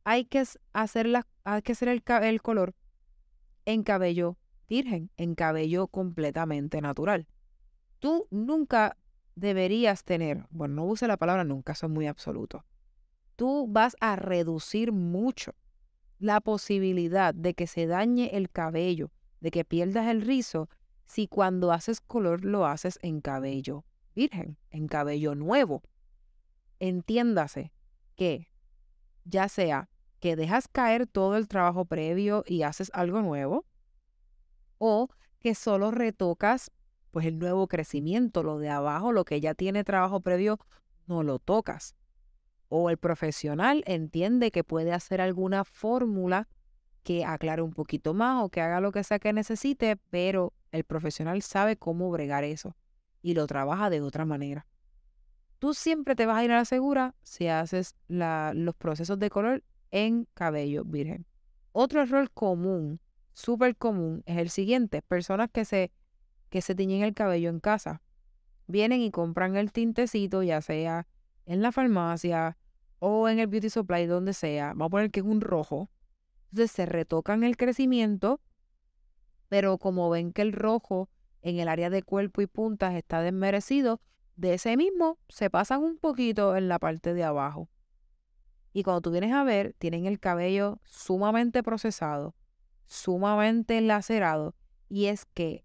Hay 0.04 0.24
que 0.24 0.44
hacer, 0.72 1.24
hay 1.44 1.62
que 1.62 1.72
hacer 1.72 1.88
el, 1.88 2.02
el 2.22 2.42
color 2.42 2.74
en 3.64 3.82
cabello 3.82 4.38
virgen, 4.68 5.10
en 5.16 5.34
cabello 5.34 5.88
completamente 5.88 6.80
natural. 6.80 7.26
Tú 7.98 8.26
nunca 8.30 8.96
deberías 9.34 10.04
tener, 10.04 10.46
bueno, 10.50 10.76
no 10.76 10.84
use 10.86 11.06
la 11.06 11.16
palabra 11.16 11.44
nunca, 11.44 11.72
eso 11.72 11.86
es 11.86 11.92
muy 11.92 12.06
absoluto. 12.06 12.64
Tú 13.36 13.66
vas 13.68 13.96
a 14.00 14.16
reducir 14.16 14.92
mucho 14.92 15.54
la 16.18 16.40
posibilidad 16.40 17.34
de 17.34 17.54
que 17.54 17.66
se 17.66 17.86
dañe 17.86 18.36
el 18.36 18.50
cabello, 18.50 19.12
de 19.40 19.50
que 19.50 19.64
pierdas 19.64 20.08
el 20.08 20.22
rizo, 20.22 20.68
si 21.06 21.28
cuando 21.28 21.72
haces 21.72 22.00
color 22.00 22.44
lo 22.44 22.66
haces 22.66 22.98
en 23.02 23.20
cabello 23.20 23.84
virgen, 24.14 24.58
en 24.70 24.88
cabello 24.88 25.34
nuevo. 25.36 25.82
Entiéndase 26.80 27.72
que 28.16 28.48
ya 29.28 29.48
sea 29.48 29.88
que 30.20 30.36
dejas 30.36 30.68
caer 30.68 31.06
todo 31.06 31.36
el 31.36 31.48
trabajo 31.48 31.84
previo 31.84 32.44
y 32.46 32.62
haces 32.62 32.90
algo 32.94 33.22
nuevo, 33.22 33.64
o 34.78 35.08
que 35.38 35.54
solo 35.54 35.90
retocas 35.90 36.70
pues 37.10 37.26
el 37.26 37.38
nuevo 37.38 37.68
crecimiento, 37.68 38.42
lo 38.42 38.58
de 38.58 38.68
abajo, 38.68 39.12
lo 39.12 39.24
que 39.24 39.40
ya 39.40 39.54
tiene 39.54 39.84
trabajo 39.84 40.20
previo, 40.20 40.58
no 41.06 41.22
lo 41.22 41.38
tocas. 41.38 41.94
O 42.68 42.90
el 42.90 42.98
profesional 42.98 43.82
entiende 43.86 44.50
que 44.50 44.62
puede 44.62 44.92
hacer 44.92 45.20
alguna 45.20 45.64
fórmula 45.64 46.48
que 47.02 47.24
aclare 47.24 47.62
un 47.62 47.72
poquito 47.72 48.12
más 48.12 48.44
o 48.44 48.50
que 48.50 48.60
haga 48.60 48.80
lo 48.80 48.92
que 48.92 49.04
sea 49.04 49.18
que 49.18 49.32
necesite, 49.32 49.96
pero 50.10 50.52
el 50.70 50.84
profesional 50.84 51.40
sabe 51.42 51.76
cómo 51.76 52.10
bregar 52.10 52.44
eso 52.44 52.76
y 53.22 53.34
lo 53.34 53.46
trabaja 53.46 53.88
de 53.88 54.02
otra 54.02 54.26
manera. 54.26 54.66
Tú 55.58 55.74
siempre 55.74 56.14
te 56.14 56.26
vas 56.26 56.38
a 56.38 56.44
ir 56.44 56.52
a 56.52 56.56
la 56.56 56.64
segura 56.64 57.14
si 57.22 57.48
haces 57.48 57.96
los 58.08 58.74
procesos 58.76 59.18
de 59.18 59.30
color 59.30 59.64
en 59.90 60.28
cabello 60.34 60.84
virgen. 60.84 61.26
Otro 61.72 62.02
error 62.02 62.30
común, 62.30 63.00
súper 63.32 63.76
común, 63.76 64.22
es 64.26 64.38
el 64.38 64.50
siguiente. 64.50 65.02
Personas 65.02 65.50
que 65.52 65.64
se, 65.64 65.90
que 66.48 66.62
se 66.62 66.74
tiñen 66.74 67.02
el 67.02 67.14
cabello 67.14 67.50
en 67.50 67.60
casa. 67.60 68.02
Vienen 68.66 69.00
y 69.00 69.10
compran 69.10 69.56
el 69.56 69.72
tintecito, 69.72 70.42
ya 70.42 70.60
sea 70.60 71.06
en 71.46 71.62
la 71.62 71.72
farmacia 71.72 72.56
o 72.98 73.28
en 73.28 73.38
el 73.38 73.46
beauty 73.46 73.70
supply, 73.70 74.06
donde 74.06 74.34
sea. 74.34 74.68
Vamos 74.68 74.86
a 74.86 74.90
poner 74.90 75.10
que 75.10 75.20
es 75.20 75.26
un 75.26 75.40
rojo. 75.40 75.90
Entonces 76.50 76.70
se 76.70 76.86
retocan 76.86 77.42
el 77.42 77.56
crecimiento, 77.56 78.40
pero 79.48 79.78
como 79.78 80.08
ven 80.10 80.32
que 80.32 80.42
el 80.42 80.52
rojo 80.52 81.08
en 81.42 81.58
el 81.58 81.68
área 81.68 81.90
de 81.90 82.02
cuerpo 82.02 82.42
y 82.42 82.46
puntas 82.46 82.94
está 82.94 83.22
desmerecido, 83.22 84.00
de 84.38 84.54
ese 84.54 84.76
mismo 84.76 85.18
se 85.28 85.50
pasan 85.50 85.82
un 85.82 85.98
poquito 85.98 86.56
en 86.56 86.68
la 86.68 86.78
parte 86.78 87.12
de 87.12 87.24
abajo. 87.24 87.68
Y 88.72 88.84
cuando 88.84 89.00
tú 89.00 89.10
vienes 89.10 89.32
a 89.32 89.42
ver, 89.42 89.74
tienen 89.78 90.06
el 90.06 90.20
cabello 90.20 90.80
sumamente 90.84 91.64
procesado, 91.64 92.36
sumamente 92.86 93.80
lacerado, 93.80 94.54
y 94.88 95.06
es 95.06 95.26
que 95.26 95.64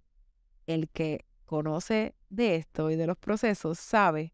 el 0.65 0.89
que 0.89 1.25
conoce 1.45 2.15
de 2.29 2.55
esto 2.55 2.89
y 2.89 2.95
de 2.95 3.05
los 3.05 3.17
procesos 3.17 3.77
sabe 3.77 4.33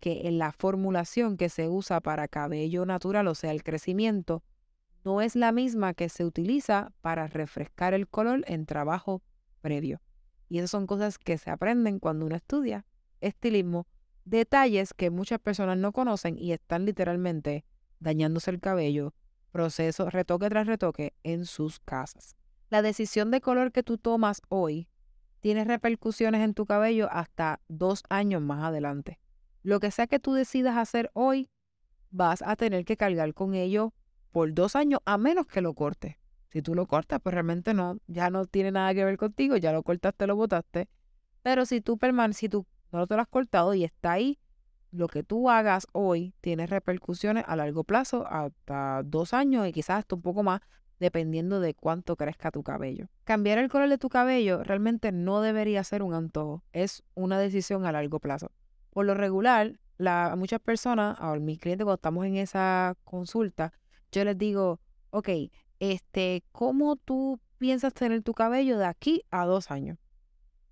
que 0.00 0.26
en 0.26 0.38
la 0.38 0.50
formulación 0.50 1.36
que 1.36 1.48
se 1.48 1.68
usa 1.68 2.00
para 2.00 2.26
cabello 2.26 2.86
natural, 2.86 3.28
o 3.28 3.36
sea, 3.36 3.52
el 3.52 3.62
crecimiento, 3.62 4.42
no 5.04 5.20
es 5.20 5.36
la 5.36 5.52
misma 5.52 5.94
que 5.94 6.08
se 6.08 6.24
utiliza 6.24 6.92
para 7.02 7.28
refrescar 7.28 7.94
el 7.94 8.08
color 8.08 8.42
en 8.48 8.66
trabajo 8.66 9.22
previo. 9.60 10.00
Y 10.48 10.58
esas 10.58 10.70
son 10.70 10.88
cosas 10.88 11.18
que 11.18 11.38
se 11.38 11.50
aprenden 11.50 12.00
cuando 12.00 12.26
uno 12.26 12.34
estudia 12.34 12.84
estilismo, 13.20 13.86
detalles 14.24 14.94
que 14.94 15.10
muchas 15.10 15.38
personas 15.38 15.78
no 15.78 15.92
conocen 15.92 16.38
y 16.38 16.52
están 16.52 16.84
literalmente 16.84 17.64
dañándose 18.00 18.50
el 18.50 18.60
cabello, 18.60 19.14
proceso, 19.52 20.10
retoque 20.10 20.48
tras 20.48 20.66
retoque 20.66 21.14
en 21.22 21.46
sus 21.46 21.80
casas. 21.80 22.36
La 22.68 22.82
decisión 22.82 23.30
de 23.30 23.40
color 23.40 23.72
que 23.72 23.82
tú 23.82 23.96
tomas 23.96 24.42
hoy 24.48 24.88
tiene 25.40 25.64
repercusiones 25.64 26.42
en 26.42 26.54
tu 26.54 26.66
cabello 26.66 27.08
hasta 27.10 27.60
dos 27.68 28.02
años 28.08 28.42
más 28.42 28.64
adelante. 28.64 29.20
Lo 29.62 29.80
que 29.80 29.90
sea 29.90 30.06
que 30.06 30.18
tú 30.18 30.32
decidas 30.32 30.76
hacer 30.76 31.10
hoy, 31.14 31.48
vas 32.10 32.42
a 32.42 32.56
tener 32.56 32.84
que 32.84 32.96
cargar 32.96 33.32
con 33.34 33.54
ello 33.54 33.92
por 34.32 34.52
dos 34.52 34.76
años 34.76 35.00
a 35.04 35.18
menos 35.18 35.46
que 35.46 35.60
lo 35.60 35.74
cortes. 35.74 36.16
Si 36.50 36.62
tú 36.62 36.74
lo 36.74 36.86
cortas, 36.86 37.20
pues 37.22 37.32
realmente 37.34 37.74
no, 37.74 37.98
ya 38.06 38.30
no 38.30 38.46
tiene 38.46 38.72
nada 38.72 38.94
que 38.94 39.04
ver 39.04 39.16
contigo, 39.16 39.56
ya 39.56 39.72
lo 39.72 39.82
cortaste, 39.82 40.26
lo 40.26 40.36
botaste. 40.36 40.88
Pero 41.42 41.66
si 41.66 41.80
tú 41.80 41.98
si 42.32 42.48
tú 42.48 42.66
no 42.92 43.06
te 43.06 43.14
lo 43.14 43.22
has 43.22 43.28
cortado 43.28 43.74
y 43.74 43.84
está 43.84 44.12
ahí, 44.12 44.38
lo 44.92 45.08
que 45.08 45.22
tú 45.22 45.50
hagas 45.50 45.86
hoy 45.92 46.32
tiene 46.40 46.66
repercusiones 46.66 47.44
a 47.46 47.56
largo 47.56 47.84
plazo, 47.84 48.26
hasta 48.26 49.02
dos 49.04 49.34
años 49.34 49.66
y 49.66 49.72
quizás 49.72 49.98
hasta 49.98 50.14
un 50.14 50.22
poco 50.22 50.42
más, 50.42 50.60
dependiendo 50.98 51.60
de 51.60 51.74
cuánto 51.74 52.16
crezca 52.16 52.50
tu 52.50 52.62
cabello. 52.62 53.08
Cambiar 53.24 53.58
el 53.58 53.68
color 53.68 53.88
de 53.88 53.98
tu 53.98 54.08
cabello 54.08 54.62
realmente 54.62 55.12
no 55.12 55.40
debería 55.40 55.84
ser 55.84 56.02
un 56.02 56.14
antojo, 56.14 56.62
es 56.72 57.02
una 57.14 57.38
decisión 57.38 57.84
a 57.84 57.92
largo 57.92 58.20
plazo. 58.20 58.50
Por 58.90 59.04
lo 59.04 59.14
regular, 59.14 59.78
la, 59.98 60.32
a 60.32 60.36
muchas 60.36 60.60
personas, 60.60 61.16
a 61.20 61.34
mis 61.36 61.58
clientes 61.58 61.84
cuando 61.84 61.96
estamos 61.96 62.24
en 62.24 62.36
esa 62.36 62.96
consulta, 63.04 63.72
yo 64.10 64.24
les 64.24 64.38
digo, 64.38 64.80
ok, 65.10 65.28
este, 65.80 66.44
¿cómo 66.52 66.96
tú 66.96 67.38
piensas 67.58 67.92
tener 67.92 68.22
tu 68.22 68.32
cabello 68.32 68.78
de 68.78 68.86
aquí 68.86 69.22
a 69.30 69.44
dos 69.44 69.70
años? 69.70 69.98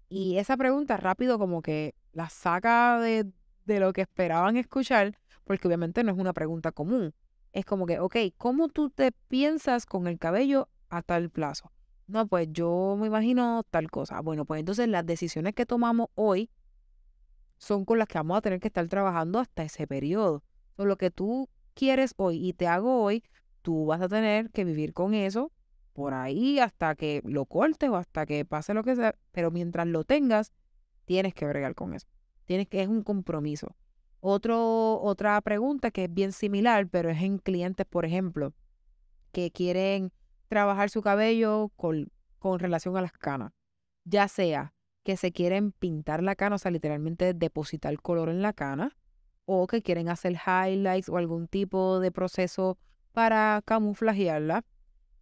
Y 0.09 0.39
esa 0.39 0.57
pregunta 0.57 0.97
rápido 0.97 1.39
como 1.39 1.61
que 1.61 1.95
la 2.15 2.31
saca 2.31 2.99
de, 3.01 3.31
de 3.67 3.81
lo 3.81 3.93
que 3.93 4.03
esperaban 4.03 4.57
escuchar, 4.57 5.19
porque 5.45 5.69
obviamente 5.69 6.03
no 6.03 6.13
es 6.13 6.19
una 6.19 6.33
pregunta 6.33 6.73
común. 6.73 7.15
Es 7.53 7.65
como 7.65 7.87
que, 7.87 8.01
ok, 8.01 8.17
¿cómo 8.37 8.69
tú 8.69 8.91
te 8.91 9.13
piensas 9.13 9.87
con 9.87 10.07
el 10.07 10.19
cabello 10.19 10.69
a 10.89 11.03
tal 11.03 11.31
plazo? 11.31 11.71
No, 12.07 12.27
pues 12.27 12.49
yo 12.51 12.97
me 12.99 13.07
imagino 13.07 13.63
tal 13.71 13.91
cosa. 13.91 14.21
Bueno, 14.21 14.45
pues 14.45 14.61
entonces 14.61 14.89
las 14.89 15.07
decisiones 15.07 15.55
que 15.55 15.67
tomamos 15.67 16.09
hoy 16.15 16.51
son 17.59 17.85
con 17.85 17.99
las 17.99 18.09
que 18.09 18.19
vamos 18.19 18.39
a 18.39 18.43
tener 18.43 18.61
que 18.61 18.69
estar 18.69 18.87
trabajando 18.89 19.39
hasta 19.39 19.63
ese 19.63 19.87
periodo. 19.87 20.43
Lo 20.77 20.97
que 20.97 21.11
tú 21.11 21.49
quieres 21.75 22.15
hoy 22.17 22.47
y 22.47 22.53
te 22.53 22.67
hago 22.67 23.03
hoy, 23.03 23.25
tú 23.63 23.87
vas 23.87 24.01
a 24.03 24.09
tener 24.09 24.51
que 24.51 24.65
vivir 24.65 24.93
con 24.93 25.15
eso 25.15 25.51
por 25.95 26.13
ahí 26.13 26.59
hasta 26.59 26.95
que 26.97 27.23
lo 27.25 27.47
cortes 27.47 27.89
o 27.89 27.97
hasta 27.97 28.27
que 28.27 28.45
pase 28.45 28.75
lo 28.75 28.83
que 28.83 28.97
sea, 28.97 29.15
pero 29.31 29.51
mientras 29.51 29.87
lo 29.87 30.05
tengas, 30.05 30.53
tienes 31.05 31.35
que 31.35 31.47
bregar 31.47 31.75
con 31.75 31.95
eso. 31.95 32.07
Tienes 32.45 32.69
que, 32.69 32.83
es 32.83 32.89
un 32.89 33.03
compromiso. 33.03 33.75
Otra 34.21 35.41
pregunta 35.43 35.91
que 35.91 36.05
es 36.05 36.15
bien 36.15 36.33
similar, 36.33 36.89
pero 36.89 37.11
es 37.11 37.23
en 37.23 37.39
clientes, 37.39 37.87
por 37.87 38.05
ejemplo, 38.05 38.55
que 39.33 39.51
quieren 39.51 40.13
trabajar 40.49 40.89
su 40.89 41.03
cabello 41.03 41.71
con, 41.77 42.11
con 42.39 42.59
relación 42.59 42.97
a 42.97 43.03
las 43.03 43.13
canas. 43.13 43.53
Ya 44.05 44.29
sea 44.29 44.75
que 45.03 45.17
se 45.17 45.33
quieren 45.33 45.73
pintar 45.73 46.23
la 46.23 46.37
cana, 46.37 46.57
o 46.57 46.59
sea, 46.59 46.71
literalmente 46.71 47.35
depositar 47.35 47.95
color 48.01 48.31
en 48.31 48.41
la 48.41 48.55
cana, 48.55 48.97
o 49.45 49.67
que 49.67 49.83
quieren 49.83 50.09
hacer 50.09 50.37
highlights 50.47 51.09
o 51.09 51.19
algún 51.19 51.47
tipo 51.49 52.01
de 52.01 52.11
proceso 52.11 52.79
para 53.13 53.63
camuflajearla, 53.65 54.65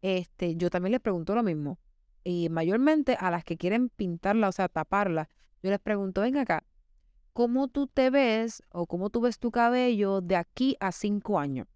este, 0.01 0.57
yo 0.57 0.71
también 0.71 0.93
les 0.93 1.01
pregunto 1.01 1.35
lo 1.35 1.43
mismo. 1.43 1.79
Y 2.25 2.49
mayormente 2.49 3.17
a 3.19 3.31
las 3.31 3.45
que 3.45 3.57
quieren 3.57 3.89
pintarla, 3.89 4.49
o 4.49 4.53
sea, 4.53 4.69
taparla, 4.69 5.29
yo 5.63 5.71
les 5.71 5.81
pregunto, 5.81 6.23
ven 6.23 6.37
acá, 6.37 6.65
¿cómo 7.33 7.69
tú 7.69 7.87
te 7.87 8.11
ves 8.11 8.63
o 8.71 8.87
cómo 8.87 9.11
tú 9.11 9.21
ves 9.21 9.39
tu 9.39 9.51
cabello 9.51 10.21
de 10.21 10.37
aquí 10.37 10.77
a 10.81 10.93
cinco 10.93 11.39
años? 11.39 11.67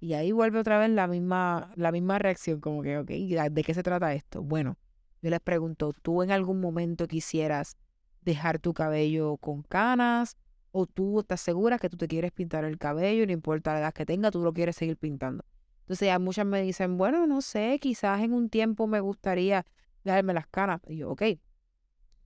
Y 0.00 0.12
ahí 0.12 0.32
vuelve 0.32 0.58
otra 0.58 0.78
vez 0.78 0.90
la 0.90 1.06
misma, 1.06 1.72
la 1.76 1.92
misma 1.92 2.18
reacción, 2.18 2.60
como 2.60 2.82
que, 2.82 3.02
¿de 3.02 3.62
qué 3.64 3.74
se 3.74 3.82
trata 3.82 4.12
esto? 4.12 4.42
Bueno, 4.42 4.76
yo 5.22 5.30
les 5.30 5.40
pregunto, 5.40 5.92
¿tú 6.02 6.22
en 6.22 6.30
algún 6.30 6.60
momento 6.60 7.08
quisieras 7.08 7.76
dejar 8.20 8.58
tu 8.58 8.74
cabello 8.74 9.36
con 9.38 9.62
canas? 9.62 10.36
o 10.78 10.84
tú 10.86 11.20
estás 11.20 11.40
segura 11.40 11.78
que 11.78 11.88
tú 11.88 11.96
te 11.96 12.06
quieres 12.06 12.32
pintar 12.32 12.66
el 12.66 12.76
cabello, 12.76 13.24
no 13.24 13.32
importa 13.32 13.72
la 13.72 13.78
edad 13.80 13.94
que 13.94 14.04
tenga, 14.04 14.30
tú 14.30 14.42
lo 14.42 14.52
quieres 14.52 14.76
seguir 14.76 14.98
pintando. 14.98 15.42
Entonces 15.80 16.06
ya 16.06 16.18
muchas 16.18 16.44
me 16.44 16.60
dicen, 16.60 16.98
bueno, 16.98 17.26
no 17.26 17.40
sé, 17.40 17.78
quizás 17.80 18.20
en 18.20 18.34
un 18.34 18.50
tiempo 18.50 18.86
me 18.86 19.00
gustaría 19.00 19.64
dejarme 20.04 20.34
las 20.34 20.46
canas. 20.48 20.82
Y 20.86 20.98
yo, 20.98 21.10
ok, 21.10 21.22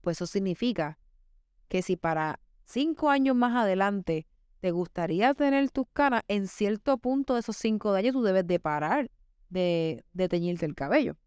pues 0.01 0.17
eso 0.17 0.27
significa 0.27 0.97
que 1.67 1.81
si 1.81 1.95
para 1.95 2.39
cinco 2.65 3.09
años 3.09 3.35
más 3.35 3.55
adelante 3.55 4.27
te 4.59 4.71
gustaría 4.71 5.33
tener 5.33 5.71
tus 5.71 5.85
canas, 5.93 6.23
en 6.27 6.47
cierto 6.47 6.97
punto 6.97 7.33
de 7.33 7.39
esos 7.39 7.57
cinco 7.57 7.93
años 7.93 8.13
tú 8.13 8.21
debes 8.21 8.45
de 8.45 8.59
parar 8.59 9.09
de, 9.49 10.03
teñirte 10.29 10.65
el 10.65 10.75
cabello 10.75 11.17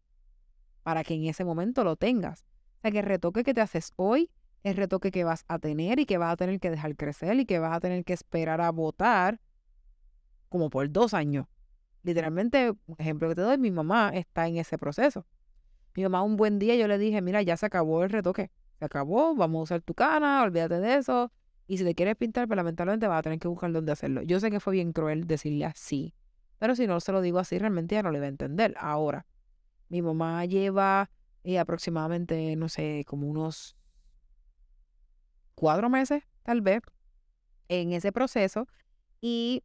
para 0.83 1.03
que 1.03 1.15
en 1.15 1.25
ese 1.25 1.45
momento 1.45 1.83
lo 1.83 1.97
tengas. 1.97 2.43
O 2.79 2.81
sea, 2.83 2.91
que 2.91 2.99
el 2.99 3.07
retoque 3.07 3.43
que 3.43 3.55
te 3.55 3.61
haces 3.61 3.93
hoy 3.97 4.31
el 4.65 4.77
retoque 4.77 5.11
que 5.11 5.25
vas 5.25 5.45
a 5.47 5.59
tener 5.59 6.01
y 6.01 6.07
que 6.07 6.19
vas 6.19 6.33
a 6.33 6.37
tener 6.37 6.59
que 6.59 6.71
dejar 6.71 6.97
crecer 6.97 7.39
y 7.39 7.45
que 7.45 7.59
vas 7.59 7.77
a 7.77 7.81
tener 7.81 8.03
que 8.05 8.15
esperar 8.15 8.63
a 8.63 8.71
votar 8.71 9.41
como 10.49 10.71
por 10.71 10.91
dos 10.91 11.13
años. 11.13 11.47
Literalmente, 12.03 12.71
un 12.71 12.97
ejemplo 12.99 13.29
que 13.29 13.35
te 13.35 13.43
doy, 13.43 13.59
mi 13.59 13.71
mamá 13.71 14.11
está 14.15 14.49
en 14.49 14.57
ese 14.57 14.79
proceso. 14.79 15.27
Mi 15.95 16.03
mamá 16.03 16.23
un 16.23 16.37
buen 16.37 16.59
día 16.59 16.75
yo 16.77 16.89
le 16.89 16.99
dije, 16.99 17.21
mira, 17.21 17.43
ya 17.43 17.57
se 17.57 17.67
acabó 17.67 18.05
el 18.05 18.11
retoque. 18.11 18.51
Se 18.79 18.85
acabó, 18.85 19.35
vamos 19.35 19.61
a 19.61 19.63
usar 19.63 19.83
tu 19.83 19.95
cana, 19.95 20.43
olvídate 20.43 20.81
de 20.81 20.97
eso. 20.97 21.33
Y 21.67 21.79
si 21.79 21.85
te 21.85 21.95
quieres 21.95 22.17
pintar, 22.17 22.47
pues 22.47 22.57
lamentablemente 22.57 23.07
vas 23.07 23.21
a 23.21 23.23
tener 23.23 23.39
que 23.39 23.49
buscar 23.49 23.73
dónde 23.73 23.93
hacerlo. 23.93 24.23
Yo 24.23 24.41
sé 24.41 24.51
que 24.51 24.61
fue 24.61 24.75
bien 24.75 24.93
cruel 24.93 25.27
decirle 25.27 25.65
así, 25.65 26.15
pero 26.59 26.77
si 26.77 26.87
no 26.87 27.01
se 27.01 27.13
lo 27.13 27.21
digo 27.21 27.39
así, 27.39 27.59
realmente 27.59 27.95
ya 27.95 28.03
no 28.03 28.11
le 28.11 28.21
va 28.21 28.27
a 28.27 28.29
entender. 28.29 28.75
Ahora, 28.79 29.27
mi 29.89 30.03
mamá 30.03 30.45
lleva 30.45 31.11
eh, 31.45 31.59
aproximadamente, 31.59 32.57
no 32.57 32.69
sé, 32.69 33.05
como 33.07 33.29
unos 33.29 33.77
cuatro 35.55 35.89
meses 35.89 36.23
tal 36.43 36.61
vez, 36.61 36.83
en 37.69 37.93
ese 37.93 38.13
proceso 38.13 38.69
y 39.21 39.63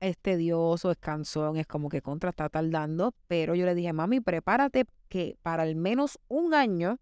es 0.00 0.18
tedioso, 0.18 0.90
es 0.90 0.98
cansón, 0.98 1.56
es 1.56 1.66
como 1.66 1.88
que 1.88 2.02
contra 2.02 2.30
está 2.30 2.48
tardando, 2.48 3.14
pero 3.26 3.54
yo 3.54 3.66
le 3.66 3.74
dije, 3.74 3.92
mami, 3.92 4.20
prepárate 4.20 4.86
que 5.08 5.36
para 5.42 5.62
al 5.62 5.76
menos 5.76 6.18
un 6.28 6.54
año 6.54 6.98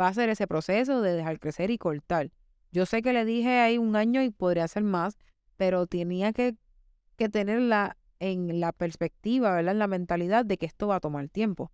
va 0.00 0.08
a 0.08 0.14
ser 0.14 0.28
ese 0.28 0.46
proceso 0.46 1.02
de 1.02 1.14
dejar 1.14 1.40
crecer 1.40 1.70
y 1.70 1.78
cortar. 1.78 2.30
Yo 2.70 2.86
sé 2.86 3.02
que 3.02 3.12
le 3.12 3.24
dije 3.24 3.60
ahí 3.60 3.78
un 3.78 3.96
año 3.96 4.22
y 4.22 4.30
podría 4.30 4.68
ser 4.68 4.82
más, 4.82 5.18
pero 5.56 5.86
tenía 5.86 6.32
que, 6.32 6.56
que 7.16 7.28
tenerla 7.28 7.96
en 8.20 8.60
la 8.60 8.72
perspectiva, 8.72 9.54
¿verdad? 9.54 9.72
En 9.72 9.78
la 9.78 9.86
mentalidad 9.86 10.44
de 10.44 10.58
que 10.58 10.66
esto 10.66 10.88
va 10.88 10.96
a 10.96 11.00
tomar 11.00 11.28
tiempo. 11.28 11.72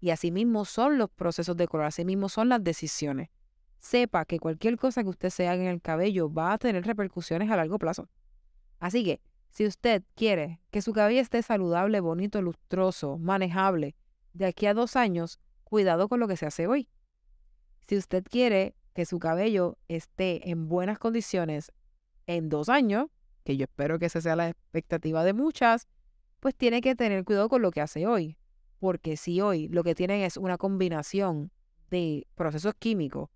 Y 0.00 0.10
así 0.10 0.30
mismo 0.30 0.64
son 0.64 0.98
los 0.98 1.10
procesos 1.10 1.56
de 1.56 1.66
color, 1.66 1.86
así 1.86 2.04
mismo 2.04 2.28
son 2.28 2.48
las 2.48 2.62
decisiones. 2.62 3.30
Sepa 3.78 4.24
que 4.24 4.38
cualquier 4.38 4.78
cosa 4.78 5.02
que 5.02 5.10
usted 5.10 5.30
se 5.30 5.48
haga 5.48 5.62
en 5.62 5.68
el 5.68 5.82
cabello 5.82 6.32
va 6.32 6.52
a 6.52 6.58
tener 6.58 6.84
repercusiones 6.84 7.50
a 7.50 7.56
largo 7.56 7.78
plazo. 7.78 8.08
Así 8.78 9.04
que, 9.04 9.20
si 9.50 9.66
usted 9.66 10.02
quiere 10.14 10.60
que 10.70 10.82
su 10.82 10.92
cabello 10.92 11.20
esté 11.20 11.42
saludable, 11.42 12.00
bonito, 12.00 12.42
lustroso, 12.42 13.16
manejable, 13.18 13.96
de 14.34 14.46
aquí 14.46 14.66
a 14.66 14.74
dos 14.74 14.96
años, 14.96 15.40
cuidado 15.64 16.08
con 16.08 16.20
lo 16.20 16.28
que 16.28 16.36
se 16.36 16.46
hace 16.46 16.66
hoy. 16.66 16.88
Si 17.88 17.96
usted 17.96 18.24
quiere 18.24 18.74
que 18.94 19.06
su 19.06 19.18
cabello 19.18 19.78
esté 19.88 20.50
en 20.50 20.68
buenas 20.68 20.98
condiciones 20.98 21.72
en 22.26 22.48
dos 22.48 22.68
años, 22.68 23.06
que 23.44 23.56
yo 23.56 23.64
espero 23.64 23.98
que 23.98 24.06
esa 24.06 24.20
sea 24.20 24.34
la 24.34 24.48
expectativa 24.48 25.22
de 25.22 25.32
muchas, 25.32 25.86
pues 26.40 26.54
tiene 26.56 26.80
que 26.80 26.96
tener 26.96 27.24
cuidado 27.24 27.48
con 27.48 27.62
lo 27.62 27.70
que 27.70 27.80
hace 27.80 28.06
hoy. 28.06 28.36
Porque 28.80 29.16
si 29.16 29.40
hoy 29.40 29.68
lo 29.68 29.84
que 29.84 29.94
tienen 29.94 30.22
es 30.22 30.36
una 30.36 30.58
combinación 30.58 31.52
de 31.90 32.26
procesos 32.34 32.74
químicos, 32.74 33.30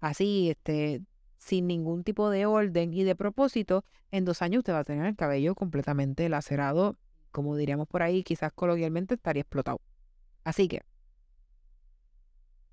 así, 0.00 0.50
este, 0.50 1.02
sin 1.38 1.66
ningún 1.66 2.04
tipo 2.04 2.28
de 2.28 2.44
orden 2.44 2.92
y 2.92 3.02
de 3.02 3.16
propósito, 3.16 3.82
en 4.10 4.26
dos 4.26 4.42
años 4.42 4.58
usted 4.58 4.74
va 4.74 4.80
a 4.80 4.84
tener 4.84 5.06
el 5.06 5.16
cabello 5.16 5.54
completamente 5.54 6.28
lacerado, 6.28 6.98
como 7.30 7.56
diríamos 7.56 7.88
por 7.88 8.02
ahí, 8.02 8.22
quizás 8.22 8.52
coloquialmente 8.52 9.14
estaría 9.14 9.40
explotado. 9.40 9.80
Así 10.44 10.68
que, 10.68 10.82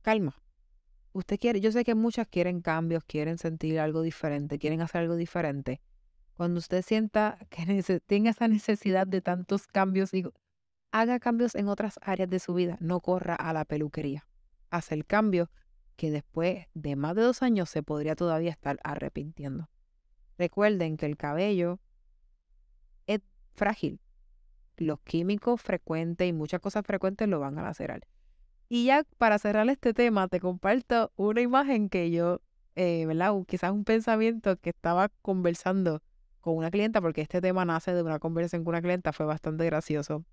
calma. 0.01 0.42
Usted 1.13 1.39
quiere, 1.39 1.61
yo 1.61 1.71
sé 1.71 1.83
que 1.83 1.93
muchas 1.93 2.27
quieren 2.27 2.61
cambios, 2.61 3.03
quieren 3.03 3.37
sentir 3.37 3.79
algo 3.79 4.01
diferente, 4.01 4.57
quieren 4.57 4.81
hacer 4.81 5.01
algo 5.01 5.15
diferente. 5.15 5.79
Cuando 6.33 6.57
usted 6.57 6.81
sienta 6.81 7.37
que 7.49 8.01
tenga 8.05 8.31
esa 8.31 8.47
necesidad 8.47 9.05
de 9.05 9.21
tantos 9.21 9.67
cambios, 9.67 10.11
haga 10.91 11.19
cambios 11.19 11.53
en 11.53 11.67
otras 11.67 11.99
áreas 12.01 12.29
de 12.29 12.39
su 12.39 12.55
vida, 12.55 12.77
no 12.79 12.99
corra 12.99 13.35
a 13.35 13.53
la 13.53 13.63
peluquería. 13.63 14.25
Hace 14.71 14.95
el 14.95 15.05
cambio 15.05 15.51
que 15.95 16.09
después 16.09 16.65
de 16.73 16.95
más 16.95 17.15
de 17.15 17.21
dos 17.21 17.43
años 17.43 17.69
se 17.69 17.83
podría 17.83 18.15
todavía 18.15 18.49
estar 18.49 18.79
arrepintiendo. 18.83 19.69
Recuerden 20.39 20.97
que 20.97 21.05
el 21.05 21.15
cabello 21.15 21.79
es 23.05 23.21
frágil. 23.53 23.99
Los 24.77 24.99
químicos 25.01 25.61
frecuentes 25.61 26.27
y 26.27 26.33
muchas 26.33 26.59
cosas 26.59 26.83
frecuentes 26.83 27.27
lo 27.27 27.39
van 27.39 27.59
a 27.59 27.63
lacerar. 27.63 28.07
Y 28.73 28.85
ya 28.85 29.03
para 29.19 29.37
cerrar 29.37 29.69
este 29.69 29.93
tema, 29.93 30.27
te 30.27 30.39
comparto 30.39 31.11
una 31.15 31.41
imagen 31.41 31.89
que 31.89 32.09
yo, 32.09 32.41
eh, 32.73 33.05
¿verdad? 33.05 33.31
Quizás 33.47 33.71
un 33.71 33.83
pensamiento 33.83 34.57
que 34.57 34.71
estaba 34.71 35.09
conversando 35.21 36.01
con 36.41 36.57
una 36.57 36.71
clienta, 36.71 36.99
porque 36.99 37.21
este 37.21 37.39
tema 37.39 37.65
nace 37.65 37.93
de 37.93 38.01
una 38.01 38.17
conversación 38.17 38.63
con 38.63 38.71
una 38.71 38.81
clienta, 38.81 39.13
fue 39.13 39.27
bastante 39.27 39.63
gracioso. 39.65 40.25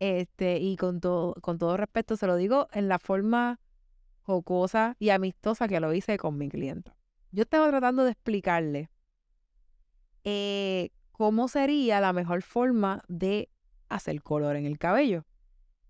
Este, 0.00 0.58
y 0.58 0.74
con 0.74 0.98
todo, 0.98 1.34
con 1.42 1.58
todo 1.58 1.76
respeto 1.76 2.16
se 2.16 2.26
lo 2.26 2.34
digo 2.34 2.66
en 2.72 2.88
la 2.88 2.98
forma 2.98 3.60
jocosa 4.22 4.96
y 4.98 5.10
amistosa 5.10 5.68
que 5.68 5.78
lo 5.78 5.94
hice 5.94 6.16
con 6.16 6.36
mi 6.36 6.48
clienta. 6.48 6.96
Yo 7.30 7.42
estaba 7.42 7.68
tratando 7.68 8.02
de 8.02 8.10
explicarle 8.10 8.90
eh, 10.24 10.90
cómo 11.12 11.46
sería 11.46 12.00
la 12.00 12.12
mejor 12.12 12.42
forma 12.42 13.04
de 13.06 13.48
hacer 13.88 14.24
color 14.24 14.56
en 14.56 14.66
el 14.66 14.76
cabello 14.76 15.24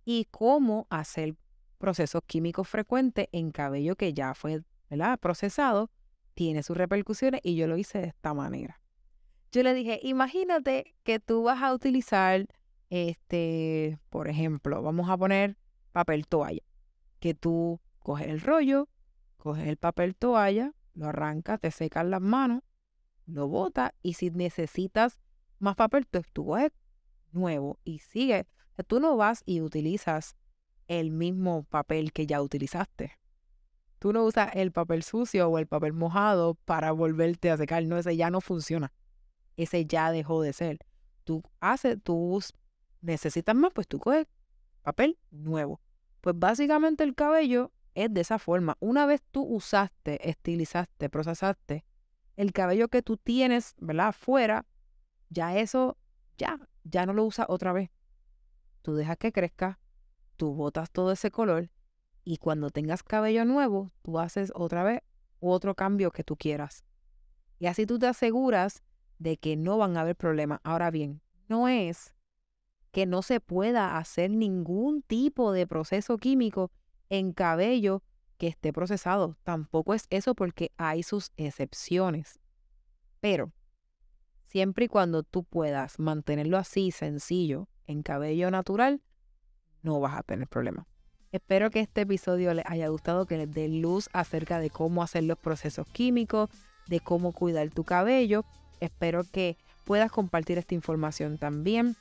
y 0.04 0.26
cómo 0.30 0.86
hacer 0.90 1.36
procesos 1.80 2.22
químicos 2.26 2.68
frecuentes 2.68 3.26
en 3.32 3.50
cabello 3.50 3.96
que 3.96 4.12
ya 4.12 4.34
fue 4.34 4.62
procesado, 5.20 5.90
tiene 6.34 6.62
sus 6.62 6.76
repercusiones 6.76 7.40
y 7.42 7.56
yo 7.56 7.66
lo 7.66 7.76
hice 7.76 7.98
de 7.98 8.08
esta 8.08 8.34
manera. 8.34 8.80
Yo 9.50 9.62
le 9.64 9.74
dije, 9.74 9.98
imagínate 10.02 10.94
que 11.02 11.18
tú 11.18 11.42
vas 11.42 11.62
a 11.62 11.74
utilizar, 11.74 12.46
este, 12.90 13.98
por 14.10 14.28
ejemplo, 14.28 14.82
vamos 14.82 15.10
a 15.10 15.16
poner 15.16 15.56
papel 15.90 16.26
toalla, 16.28 16.62
que 17.18 17.34
tú 17.34 17.80
coges 17.98 18.28
el 18.28 18.40
rollo, 18.40 18.88
coges 19.38 19.66
el 19.66 19.76
papel 19.76 20.14
toalla, 20.14 20.72
lo 20.94 21.06
arrancas, 21.06 21.60
te 21.60 21.70
secas 21.70 22.04
las 22.04 22.20
manos, 22.20 22.62
lo 23.26 23.48
botas 23.48 23.92
y 24.02 24.14
si 24.14 24.30
necesitas 24.30 25.18
más 25.58 25.76
papel, 25.76 26.06
pues 26.10 26.26
tú 26.32 26.46
coges 26.46 26.72
nuevo 27.32 27.78
y 27.84 27.98
sigue. 28.00 28.46
tú 28.86 29.00
no 29.00 29.16
vas 29.16 29.42
y 29.46 29.60
utilizas 29.60 30.36
el 30.90 31.12
mismo 31.12 31.62
papel 31.62 32.12
que 32.12 32.26
ya 32.26 32.42
utilizaste. 32.42 33.12
Tú 34.00 34.12
no 34.12 34.24
usas 34.24 34.50
el 34.54 34.72
papel 34.72 35.04
sucio 35.04 35.48
o 35.48 35.58
el 35.58 35.68
papel 35.68 35.92
mojado 35.92 36.56
para 36.64 36.90
volverte 36.90 37.50
a 37.50 37.56
secar. 37.56 37.84
No, 37.84 37.96
ese 37.96 38.16
ya 38.16 38.28
no 38.28 38.40
funciona. 38.40 38.92
Ese 39.56 39.86
ya 39.86 40.10
dejó 40.10 40.42
de 40.42 40.52
ser. 40.52 40.80
Tú 41.22 41.44
haces, 41.60 41.96
tú 42.02 42.40
necesitas 43.02 43.54
más, 43.54 43.72
pues 43.72 43.86
tú 43.86 44.00
coges 44.00 44.26
papel 44.82 45.16
nuevo. 45.30 45.80
Pues 46.22 46.36
básicamente 46.36 47.04
el 47.04 47.14
cabello 47.14 47.70
es 47.94 48.12
de 48.12 48.22
esa 48.22 48.40
forma. 48.40 48.76
Una 48.80 49.06
vez 49.06 49.22
tú 49.30 49.44
usaste, 49.44 50.28
estilizaste, 50.28 51.08
procesaste 51.08 51.84
el 52.36 52.52
cabello 52.52 52.88
que 52.88 53.02
tú 53.02 53.16
tienes, 53.16 53.74
¿verdad? 53.78 54.08
Afuera, 54.08 54.66
ya 55.28 55.56
eso, 55.56 55.98
ya, 56.36 56.58
ya 56.82 57.06
no 57.06 57.12
lo 57.12 57.24
usas 57.24 57.46
otra 57.48 57.72
vez. 57.72 57.90
Tú 58.82 58.94
dejas 58.94 59.18
que 59.18 59.30
crezca, 59.30 59.78
tú 60.40 60.54
botas 60.54 60.90
todo 60.90 61.12
ese 61.12 61.30
color 61.30 61.68
y 62.24 62.38
cuando 62.38 62.70
tengas 62.70 63.02
cabello 63.02 63.44
nuevo, 63.44 63.92
tú 64.00 64.18
haces 64.18 64.50
otra 64.54 64.82
vez 64.82 65.02
otro 65.38 65.74
cambio 65.74 66.10
que 66.12 66.24
tú 66.24 66.34
quieras. 66.34 66.82
Y 67.58 67.66
así 67.66 67.84
tú 67.84 67.98
te 67.98 68.06
aseguras 68.06 68.82
de 69.18 69.36
que 69.36 69.58
no 69.58 69.76
van 69.76 69.98
a 69.98 70.00
haber 70.00 70.16
problemas. 70.16 70.60
Ahora 70.64 70.90
bien, 70.90 71.20
no 71.48 71.68
es 71.68 72.14
que 72.90 73.04
no 73.04 73.20
se 73.20 73.38
pueda 73.40 73.98
hacer 73.98 74.30
ningún 74.30 75.02
tipo 75.02 75.52
de 75.52 75.66
proceso 75.66 76.16
químico 76.16 76.70
en 77.10 77.34
cabello 77.34 78.02
que 78.38 78.46
esté 78.46 78.72
procesado. 78.72 79.36
Tampoco 79.42 79.92
es 79.92 80.06
eso 80.08 80.34
porque 80.34 80.72
hay 80.78 81.02
sus 81.02 81.32
excepciones. 81.36 82.40
Pero 83.20 83.52
siempre 84.46 84.86
y 84.86 84.88
cuando 84.88 85.22
tú 85.22 85.44
puedas 85.44 85.98
mantenerlo 85.98 86.56
así 86.56 86.92
sencillo 86.92 87.68
en 87.86 88.02
cabello 88.02 88.50
natural, 88.50 89.02
no 89.82 90.00
vas 90.00 90.18
a 90.18 90.22
tener 90.22 90.48
problema. 90.48 90.86
Espero 91.32 91.70
que 91.70 91.80
este 91.80 92.02
episodio 92.02 92.52
les 92.54 92.66
haya 92.66 92.88
gustado, 92.88 93.26
que 93.26 93.36
les 93.36 93.50
dé 93.50 93.68
luz 93.68 94.08
acerca 94.12 94.58
de 94.58 94.70
cómo 94.70 95.02
hacer 95.02 95.24
los 95.24 95.38
procesos 95.38 95.86
químicos, 95.88 96.50
de 96.88 97.00
cómo 97.00 97.32
cuidar 97.32 97.70
tu 97.70 97.84
cabello. 97.84 98.44
Espero 98.80 99.22
que 99.24 99.56
puedas 99.84 100.10
compartir 100.10 100.58
esta 100.58 100.74
información 100.74 101.38
también, 101.38 101.96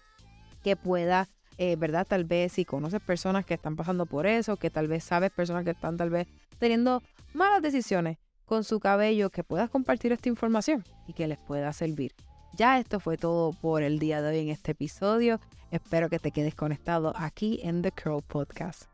que 0.63 0.75
puedas 0.75 1.29
eh, 1.61 1.75
¿verdad? 1.75 2.07
Tal 2.07 2.23
vez 2.23 2.53
si 2.53 2.63
conoces 2.63 3.01
personas 3.01 3.45
que 3.45 3.53
están 3.53 3.75
pasando 3.75 4.05
por 4.05 4.25
eso, 4.25 4.55
que 4.55 4.69
tal 4.69 4.87
vez 4.87 5.03
sabes 5.03 5.29
personas 5.29 5.65
que 5.65 5.71
están 5.71 5.97
tal 5.97 6.09
vez 6.09 6.25
teniendo 6.57 7.03
malas 7.33 7.61
decisiones 7.61 8.17
con 8.45 8.63
su 8.63 8.79
cabello, 8.79 9.29
que 9.29 9.43
puedas 9.43 9.69
compartir 9.69 10.13
esta 10.13 10.29
información 10.29 10.85
y 11.05 11.11
que 11.11 11.27
les 11.27 11.37
pueda 11.37 11.73
servir. 11.73 12.13
Ya 12.53 12.79
esto 12.79 13.01
fue 13.01 13.17
todo 13.17 13.51
por 13.51 13.83
el 13.83 13.99
día 13.99 14.21
de 14.21 14.29
hoy 14.29 14.39
en 14.39 14.49
este 14.49 14.71
episodio. 14.71 15.41
Espero 15.71 16.09
que 16.09 16.17
te 16.17 16.31
quedes 16.31 16.55
conectado 16.55 17.13
aquí 17.15 17.59
en 17.63 17.83
The 17.83 17.91
Curl 17.91 18.23
Podcast. 18.23 18.88